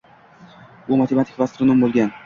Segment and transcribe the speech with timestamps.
[0.95, 2.17] U matematik va astronom boʻlgan.